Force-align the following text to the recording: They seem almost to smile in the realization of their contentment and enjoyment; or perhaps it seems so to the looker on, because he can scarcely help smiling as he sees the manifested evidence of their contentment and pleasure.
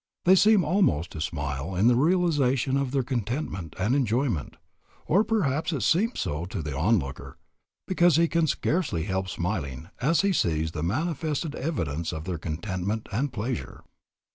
They 0.25 0.33
seem 0.33 0.65
almost 0.65 1.11
to 1.11 1.21
smile 1.21 1.75
in 1.75 1.87
the 1.87 1.95
realization 1.95 2.75
of 2.75 2.89
their 2.89 3.03
contentment 3.03 3.75
and 3.77 3.93
enjoyment; 3.93 4.55
or 5.05 5.23
perhaps 5.23 5.71
it 5.71 5.83
seems 5.83 6.19
so 6.21 6.45
to 6.45 6.63
the 6.63 6.71
looker 6.71 7.27
on, 7.27 7.33
because 7.87 8.15
he 8.15 8.27
can 8.27 8.47
scarcely 8.47 9.03
help 9.03 9.29
smiling 9.29 9.89
as 9.99 10.21
he 10.21 10.33
sees 10.33 10.71
the 10.71 10.81
manifested 10.81 11.53
evidence 11.53 12.11
of 12.13 12.23
their 12.23 12.39
contentment 12.39 13.09
and 13.11 13.31
pleasure. 13.31 13.83